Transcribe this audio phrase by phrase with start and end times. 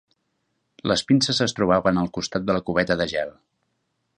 [0.91, 3.37] Les pinces es trobaven al costat de la cubeta de gel.